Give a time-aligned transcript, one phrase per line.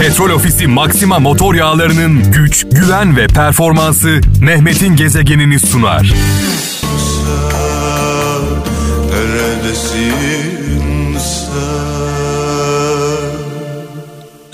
[0.00, 6.12] Petrol Ofisi Maxima motor yağlarının güç, güven ve performansı Mehmet'in gezegenini sunar.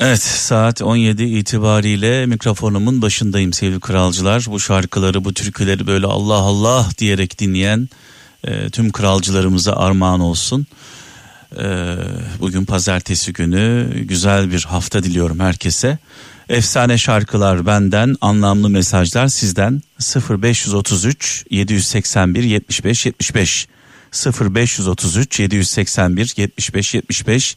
[0.01, 4.45] Evet saat 17 itibariyle mikrofonumun başındayım sevgili kralcılar.
[4.47, 7.89] Bu şarkıları bu türküleri böyle Allah Allah diyerek dinleyen
[8.45, 10.67] e, tüm kralcılarımıza armağan olsun.
[11.59, 11.97] E,
[12.41, 15.99] bugün pazartesi günü güzel bir hafta diliyorum herkese.
[16.49, 19.83] Efsane şarkılar benden, anlamlı mesajlar sizden
[20.31, 23.69] 0533 781 75 75
[24.41, 27.57] 0533 781 75 75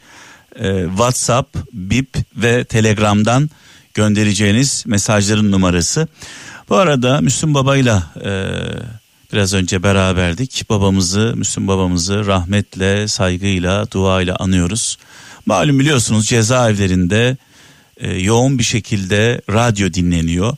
[0.60, 3.50] e, WhatsApp, Bip ve Telegram'dan
[3.94, 6.08] göndereceğiniz mesajların numarası.
[6.70, 8.32] Bu arada Müslüm Baba'yla e,
[9.36, 10.66] biraz önce beraberdik.
[10.70, 14.98] Babamızı, Müslüm babamızı rahmetle, saygıyla, duayla anıyoruz.
[15.46, 17.38] Malum biliyorsunuz cezaevlerinde
[17.98, 20.58] e, yoğun bir şekilde radyo dinleniyor.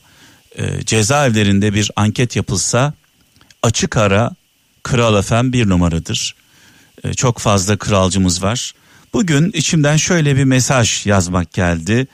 [0.56, 2.94] E, cezaevlerinde bir anket yapılsa
[3.62, 4.30] açık ara
[4.82, 6.34] Kral FM bir numaradır.
[7.04, 8.72] E, çok fazla kralcımız var.
[9.12, 12.06] Bugün içimden şöyle bir mesaj yazmak geldi.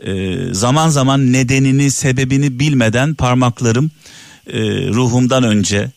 [0.00, 3.90] Ee, zaman zaman nedenini, sebebini bilmeden parmaklarım
[4.46, 5.90] e, ruhumdan önce,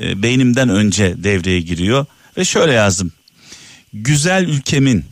[0.00, 3.12] e, beynimden önce devreye giriyor ve şöyle yazdım.
[3.92, 5.04] Güzel ülkemin,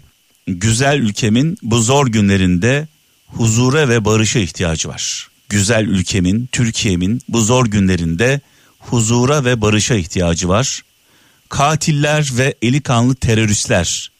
[0.47, 2.89] güzel ülkemin bu zor günlerinde
[3.27, 5.29] huzura ve barışa ihtiyacı var.
[5.49, 8.41] Güzel ülkemin, Türkiye'min bu zor günlerinde
[8.79, 10.83] huzura ve barışa ihtiyacı var.
[11.49, 14.11] Katiller ve eli kanlı teröristler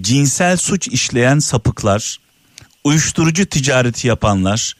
[0.00, 2.18] cinsel suç işleyen sapıklar,
[2.84, 4.74] uyuşturucu ticareti yapanlar,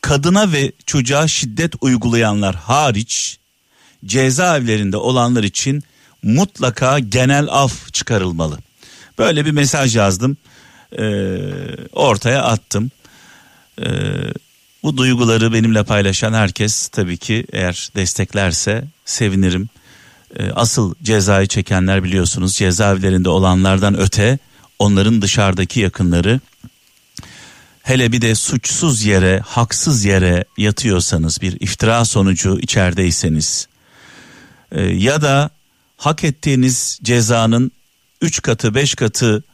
[0.00, 3.38] kadına ve çocuğa şiddet uygulayanlar hariç
[4.06, 5.82] cezaevlerinde olanlar için
[6.22, 8.58] mutlaka genel af çıkarılmalı.
[9.18, 10.36] Böyle bir mesaj yazdım.
[10.98, 11.38] Ee,
[11.92, 12.90] ortaya attım.
[13.80, 13.86] Ee,
[14.82, 19.68] bu duyguları benimle paylaşan herkes tabii ki eğer desteklerse sevinirim.
[20.36, 24.38] Ee, asıl cezayı çekenler biliyorsunuz cezaevlerinde olanlardan öte
[24.78, 26.40] onların dışarıdaki yakınları
[27.82, 33.68] hele bir de suçsuz yere, haksız yere yatıyorsanız bir iftira sonucu içerideyseniz
[34.72, 35.50] e, ya da
[35.96, 37.72] hak ettiğiniz cezanın
[38.20, 39.44] 3 katı 5 katı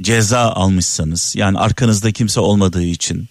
[0.00, 3.28] ceza almışsanız yani arkanızda kimse olmadığı için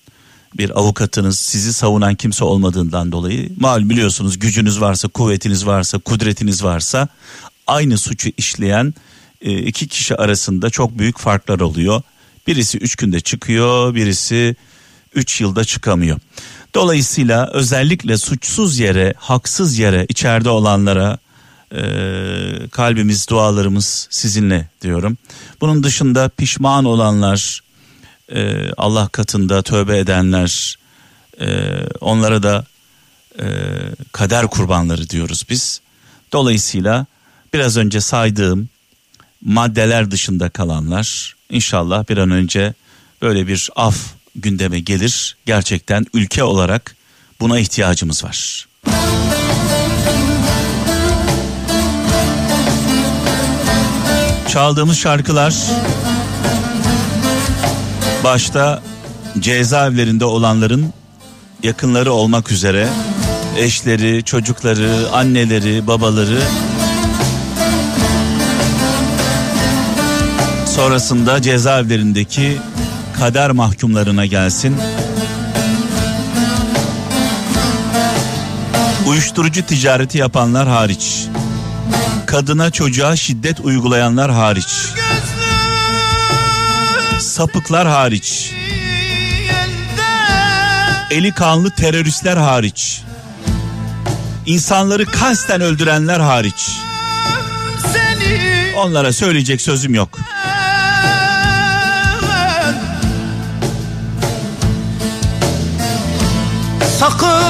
[0.58, 7.08] bir avukatınız sizi savunan kimse olmadığından dolayı mal biliyorsunuz gücünüz varsa kuvvetiniz varsa kudretiniz varsa
[7.68, 8.94] aynı suçu işleyen
[9.42, 12.02] e, iki kişi arasında çok büyük farklar oluyor.
[12.48, 14.56] Birisi üç günde çıkıyor, birisi
[15.16, 16.20] üç yılda çıkamıyor.
[16.76, 21.18] Dolayısıyla özellikle suçsuz yere, haksız yere içeride olanlara
[21.72, 21.82] e,
[22.72, 25.18] kalbimiz, dualarımız sizinle diyorum.
[25.62, 27.62] Bunun dışında pişman olanlar,
[28.34, 30.78] e, Allah katında tövbe edenler,
[31.42, 32.66] e, onlara da
[33.40, 33.46] e,
[34.12, 35.82] kader kurbanları diyoruz biz.
[36.34, 37.06] Dolayısıyla
[37.54, 38.70] biraz önce saydığım
[39.46, 42.74] maddeler dışında kalanlar inşallah bir an önce
[43.22, 43.98] böyle bir af
[44.36, 45.38] gündeme gelir.
[45.46, 46.96] Gerçekten ülke olarak
[47.40, 48.68] buna ihtiyacımız var.
[54.48, 55.56] Çaldığımız şarkılar
[58.24, 58.82] başta
[59.40, 60.94] cezaevlerinde olanların
[61.64, 62.88] yakınları olmak üzere
[63.58, 66.40] eşleri, çocukları, anneleri, babaları
[70.76, 72.58] sonrasında cezaevlerindeki
[73.20, 74.76] kader mahkumlarına gelsin.
[79.08, 81.28] Uyuşturucu ticareti yapanlar hariç.
[82.26, 84.68] Kadına çocuğa şiddet uygulayanlar hariç.
[87.20, 88.52] Sapıklar hariç.
[91.12, 93.02] Eli kanlı teröristler hariç.
[94.46, 96.70] İnsanları kasten öldürenler hariç.
[98.78, 100.20] Onlara söyleyecek sözüm yok.
[107.00, 107.45] Sakınırım,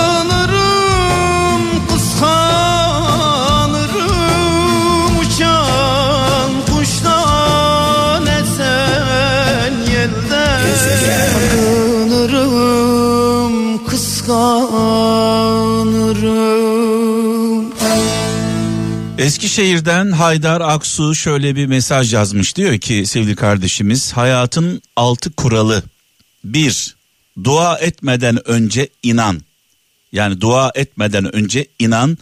[10.66, 11.30] yelden
[12.08, 12.66] Sakınırım,
[13.86, 15.26] kıskanırım
[19.18, 22.56] Eskişehir'den Haydar Aksu şöyle bir mesaj yazmış.
[22.56, 25.84] Diyor ki sevgili kardeşimiz hayatın altı kuralı.
[26.44, 26.96] Bir,
[27.44, 29.42] dua etmeden önce inan.
[30.12, 32.18] Yani dua etmeden önce inan.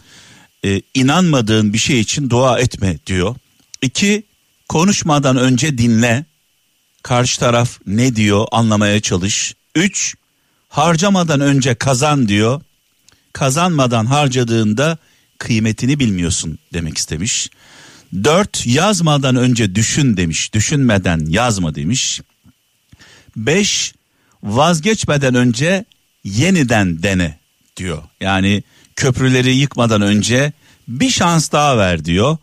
[0.64, 3.36] E, inanmadığın bir şey için dua etme diyor.
[3.82, 4.22] İki,
[4.68, 6.24] konuşmadan önce dinle.
[7.04, 9.54] Karşı taraf ne diyor anlamaya çalış.
[9.74, 10.14] 3.
[10.68, 12.60] Harcamadan önce kazan diyor.
[13.32, 14.98] Kazanmadan harcadığında
[15.38, 17.50] kıymetini bilmiyorsun demek istemiş.
[18.24, 18.66] 4.
[18.66, 20.54] Yazmadan önce düşün demiş.
[20.54, 22.20] Düşünmeden yazma demiş.
[23.36, 23.94] 5.
[24.42, 25.84] Vazgeçmeden önce
[26.24, 27.38] yeniden dene
[27.76, 28.02] diyor.
[28.20, 28.62] Yani
[28.96, 30.52] köprüleri yıkmadan önce
[30.88, 32.36] bir şans daha ver diyor.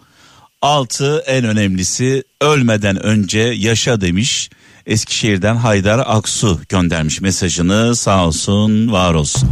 [0.61, 4.49] Altı en önemlisi ölmeden önce yaşa demiş.
[4.85, 9.49] Eskişehir'den Haydar Aksu göndermiş mesajını sağ olsun var olsun.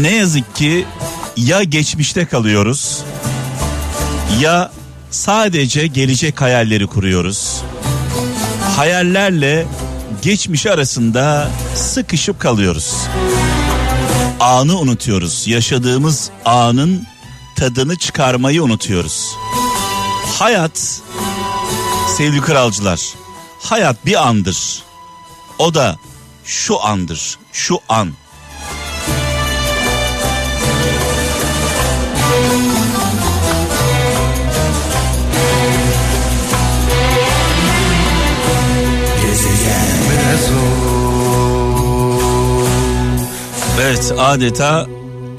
[0.00, 0.86] Ne yazık ki
[1.36, 3.02] ya geçmişte kalıyoruz
[4.40, 4.72] ya
[5.10, 7.62] sadece gelecek hayalleri kuruyoruz.
[8.76, 9.66] Hayallerle
[10.22, 12.94] geçmiş arasında sıkışıp kalıyoruz.
[14.44, 15.48] Anı unutuyoruz.
[15.48, 17.06] Yaşadığımız anın
[17.56, 19.36] tadını çıkarmayı unutuyoruz.
[20.38, 21.02] Hayat
[22.16, 23.14] sevgili kralcılar
[23.60, 24.82] hayat bir andır.
[25.58, 25.96] O da
[26.44, 27.38] şu andır.
[27.52, 28.12] Şu an.
[43.94, 44.86] Evet adeta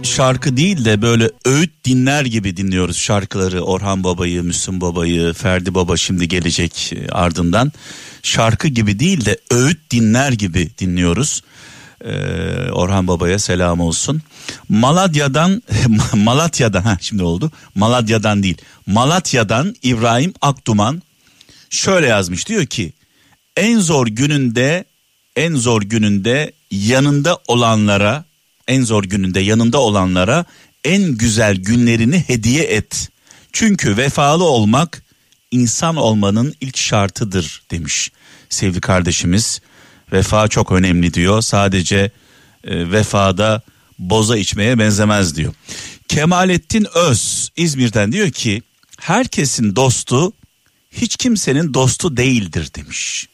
[0.04, 3.62] şarkı değil de böyle öğüt dinler gibi dinliyoruz şarkıları.
[3.62, 7.72] Orhan Baba'yı, Müslüm Baba'yı, Ferdi Baba şimdi gelecek e, ardından.
[8.24, 11.44] Şarkı gibi değil de öğüt dinler gibi dinliyoruz.
[12.06, 12.12] Ee,
[12.72, 14.22] Orhan Baba'ya selam olsun.
[14.69, 15.63] Malatya'dan
[16.13, 17.51] Malatya'dan ha şimdi oldu.
[17.75, 18.58] Malatya'dan değil.
[18.88, 21.01] Malatya'dan İbrahim Akduman
[21.69, 22.94] şöyle yazmış diyor ki
[23.58, 24.86] en zor gününde
[25.36, 28.25] en zor gününde yanında olanlara
[28.67, 30.45] en zor gününde yanında olanlara
[30.83, 33.09] en güzel günlerini hediye et.
[33.53, 35.03] Çünkü vefalı olmak
[35.51, 38.12] insan olmanın ilk şartıdır demiş
[38.50, 39.62] sevgili kardeşimiz.
[40.12, 41.41] Vefa çok önemli diyor.
[41.41, 42.12] Sadece
[42.63, 43.62] e, vefada
[44.00, 45.53] boza içmeye benzemez diyor.
[46.07, 48.62] Kemalettin Öz İzmir'den diyor ki
[49.00, 50.33] herkesin dostu
[50.91, 53.27] hiç kimsenin dostu değildir demiş.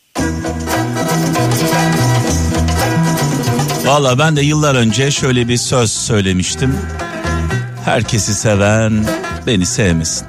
[3.85, 6.77] Valla ben de yıllar önce şöyle bir söz söylemiştim.
[7.85, 9.05] Herkesi seven
[9.47, 10.27] beni sevmesin.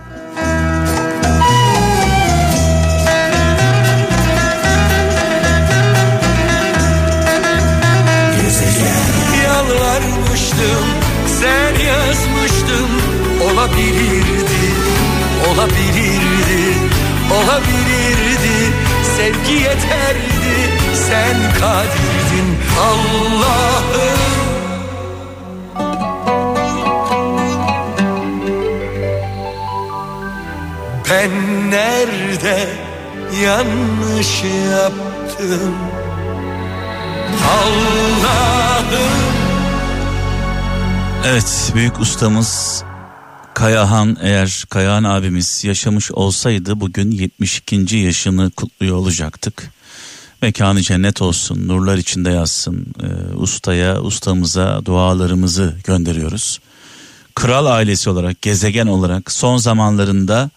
[9.44, 10.84] Yalvarmıştım
[11.40, 12.88] sen yazmıştın
[13.52, 14.62] Olabilirdi,
[15.50, 16.78] olabilirdi,
[17.32, 18.72] olabilirdi
[19.16, 20.62] Sevgi yeterdi
[21.12, 24.19] sen kadirdin Allah'ım
[31.11, 31.31] Ben
[31.70, 32.69] nerede
[33.44, 35.75] yanlış yaptım
[37.53, 39.12] Allah'ım
[41.26, 42.85] Evet büyük ustamız
[43.55, 47.97] Kayahan eğer Kayahan abimiz yaşamış olsaydı bugün 72.
[47.97, 49.73] yaşını kutluyor olacaktık.
[50.43, 52.87] Mekanı cennet olsun, nurlar içinde yazsın.
[53.03, 56.61] Ee, ustaya, ustamıza dualarımızı gönderiyoruz.
[57.35, 60.50] Kral ailesi olarak, gezegen olarak son zamanlarında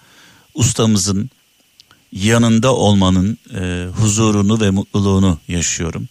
[0.53, 1.29] ustamızın
[2.11, 6.07] yanında olmanın e, huzurunu ve mutluluğunu yaşıyorum.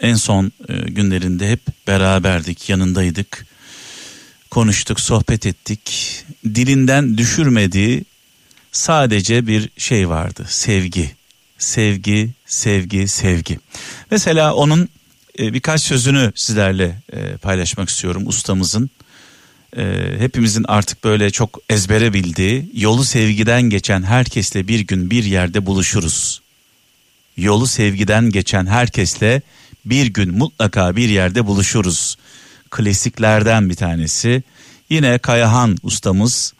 [0.00, 3.46] En son e, günlerinde hep beraberdik, yanındaydık.
[4.50, 6.14] Konuştuk, sohbet ettik.
[6.44, 8.04] Dilinden düşürmediği
[8.72, 11.17] sadece bir şey vardı, sevgi.
[11.58, 13.58] Sevgi, sevgi, sevgi.
[14.10, 14.88] Mesela onun
[15.38, 18.90] e, birkaç sözünü sizlerle e, paylaşmak istiyorum ustamızın.
[19.76, 25.66] E, hepimizin artık böyle çok ezbere bildiği yolu sevgiden geçen herkesle bir gün bir yerde
[25.66, 26.40] buluşuruz.
[27.36, 29.42] Yolu sevgiden geçen herkesle
[29.84, 32.16] bir gün mutlaka bir yerde buluşuruz.
[32.70, 34.42] Klasiklerden bir tanesi.
[34.90, 36.54] Yine Kayahan ustamız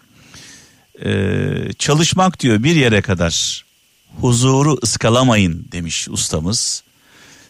[1.78, 3.64] çalışmak diyor bir yere kadar
[4.20, 6.82] huzuru ıskalamayın demiş ustamız.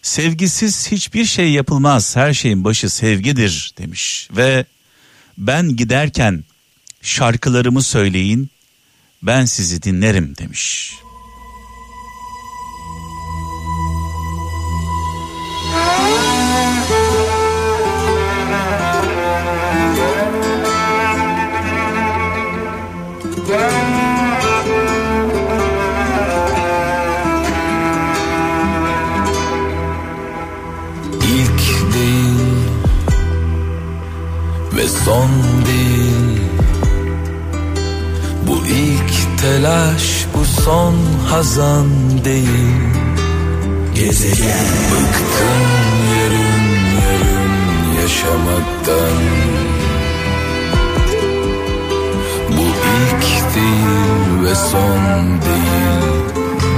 [0.03, 4.65] Sevgisiz hiçbir şey yapılmaz her şeyin başı sevgidir demiş ve
[5.39, 6.45] ben giderken
[7.03, 8.51] şarkılarımı söyleyin
[9.23, 10.95] ben sizi dinlerim demiş.
[34.89, 35.29] son
[35.67, 36.41] değil.
[38.47, 40.95] Bu ilk telaş bu son
[41.31, 41.87] hazan
[42.25, 42.99] değil.
[43.95, 44.67] Gezegen.
[44.91, 45.69] Bıktım
[46.19, 46.67] yarım
[47.01, 49.19] yarım yaşamaktan.
[52.49, 56.09] Bu ilk değil ve son değil.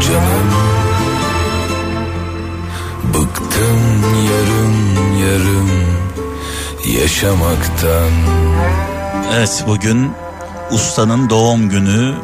[0.09, 0.90] Canım
[7.11, 8.13] yaşamaktan
[9.35, 10.11] Evet bugün
[10.71, 12.15] ustanın doğum günü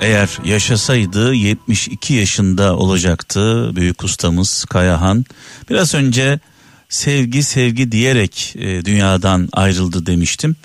[0.00, 5.24] eğer yaşasaydı 72 yaşında olacaktı büyük ustamız Kayahan.
[5.70, 6.40] Biraz önce
[6.88, 10.56] sevgi sevgi diyerek e, dünyadan ayrıldı demiştim.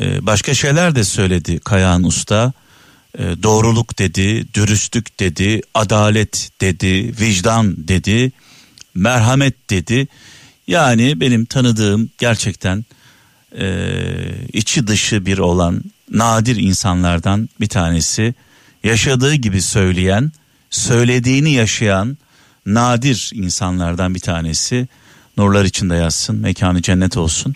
[0.00, 2.52] E, başka şeyler de söyledi Kayahan Usta.
[3.18, 8.32] E, doğruluk dedi, dürüstlük dedi, adalet dedi, vicdan dedi,
[8.94, 10.08] merhamet dedi.
[10.66, 12.84] Yani benim tanıdığım gerçekten
[13.58, 13.66] e,
[14.52, 18.34] içi dışı bir olan nadir insanlardan bir tanesi.
[18.84, 20.32] Yaşadığı gibi söyleyen,
[20.70, 22.18] söylediğini yaşayan
[22.66, 24.88] nadir insanlardan bir tanesi.
[25.36, 27.54] Nurlar içinde yazsın, mekanı cennet olsun.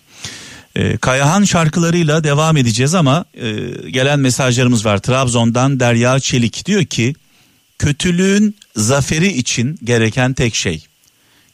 [0.77, 3.50] E, Kayahan şarkılarıyla devam edeceğiz ama e,
[3.91, 4.99] gelen mesajlarımız var.
[4.99, 7.15] Trabzon'dan Derya Çelik diyor ki
[7.79, 10.85] kötülüğün zaferi için gereken tek şey.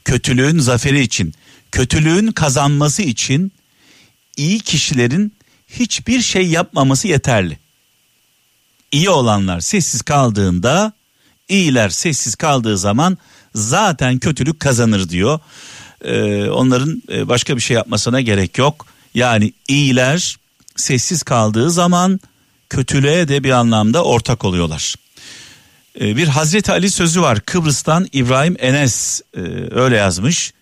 [0.05, 1.35] Kötülüğün zaferi için,
[1.75, 3.52] kötülüğün kazanması için
[4.37, 5.33] iyi kişilerin
[5.66, 7.59] hiçbir şey yapmaması yeterli.
[8.93, 10.93] İyi olanlar sessiz kaldığında,
[11.49, 13.19] iyiler sessiz kaldığı zaman
[13.54, 15.40] zaten kötülük kazanır diyor.
[16.04, 18.87] Ee, onların e, başka bir şey yapmasına gerek yok.
[19.14, 20.37] Yani iyiler
[20.76, 22.21] sessiz kaldığı zaman
[22.69, 24.95] kötülüğe de bir anlamda ortak oluyorlar.
[26.00, 29.40] Ee, bir Hazreti Ali sözü var Kıbrıs'tan İbrahim Enes e,
[29.71, 30.52] öyle yazmış.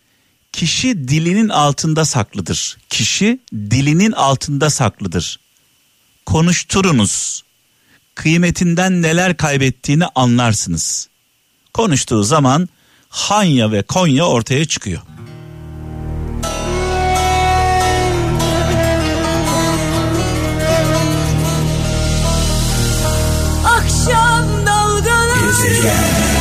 [0.52, 2.76] Kişi dilinin altında saklıdır.
[2.88, 5.40] Kişi dilinin altında saklıdır.
[6.26, 7.42] Konuşturunuz.
[8.14, 11.08] Kıymetinden neler kaybettiğini anlarsınız.
[11.74, 12.68] Konuştuğu zaman
[13.08, 15.00] Hanya ve Konya ortaya çıkıyor.
[23.64, 26.31] Akşam dalgaları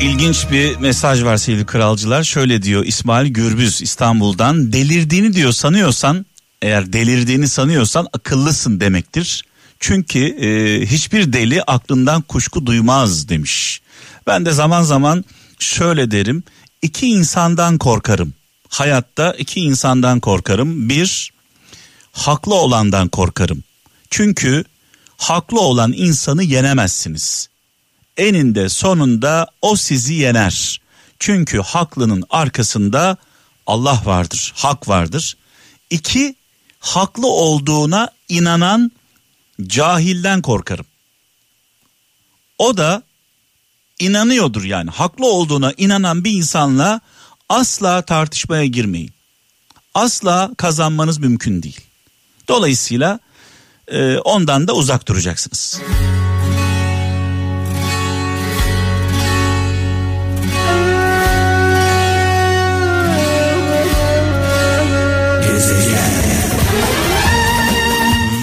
[0.00, 2.24] İlginç bir mesaj var sevgili kralcılar.
[2.24, 4.72] Şöyle diyor İsmail Gürbüz İstanbul'dan.
[4.72, 6.26] Delirdiğini diyor sanıyorsan
[6.62, 9.44] eğer delirdiğini sanıyorsan akıllısın demektir.
[9.80, 13.80] Çünkü e, hiçbir deli aklından kuşku duymaz demiş.
[14.26, 15.24] Ben de zaman zaman
[15.58, 16.42] şöyle derim.
[16.82, 18.32] İki insandan korkarım.
[18.68, 20.88] Hayatta iki insandan korkarım.
[20.88, 21.32] Bir,
[22.12, 23.62] haklı olandan korkarım.
[24.10, 24.64] Çünkü
[25.16, 27.48] haklı olan insanı yenemezsiniz.
[28.18, 30.80] Eninde sonunda o sizi yener.
[31.18, 33.16] Çünkü haklının arkasında
[33.66, 35.36] Allah vardır, hak vardır.
[35.90, 36.34] İki,
[36.80, 38.92] haklı olduğuna inanan
[39.66, 40.86] cahilden korkarım.
[42.58, 43.02] O da
[43.98, 47.00] inanıyordur yani haklı olduğuna inanan bir insanla
[47.48, 49.12] asla tartışmaya girmeyin.
[49.94, 51.80] Asla kazanmanız mümkün değil.
[52.48, 53.20] Dolayısıyla
[53.88, 55.80] e, ondan da uzak duracaksınız.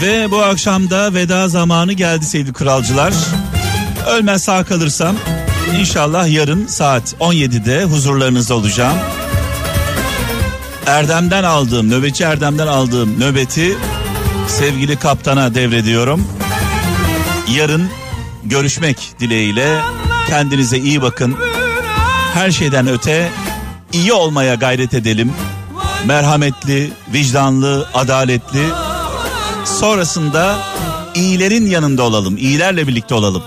[0.02, 3.14] Ve bu akşam da veda zamanı geldi sevgili kralcılar.
[4.08, 5.16] Ölmez sağ kalırsam
[5.80, 8.98] inşallah yarın saat 17'de huzurlarınızda olacağım.
[10.88, 13.78] Erdem'den aldığım, nöbetçi Erdem'den aldığım nöbeti
[14.48, 16.28] sevgili kaptana devrediyorum.
[17.56, 17.90] Yarın
[18.44, 19.80] görüşmek dileğiyle
[20.28, 21.36] kendinize iyi bakın.
[22.34, 23.30] Her şeyden öte
[23.94, 25.34] iyi olmaya gayret edelim.
[26.08, 28.64] Merhametli, vicdanlı, adaletli.
[29.66, 30.58] Sonrasında
[31.16, 33.44] iyilerin yanında olalım, iyilerle birlikte olalım.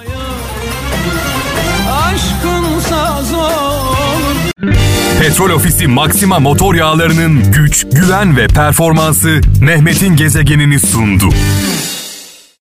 [5.21, 11.29] Petrol Ofisi Maxima motor yağlarının güç, güven ve performansı Mehmet'in gezegenini sundu.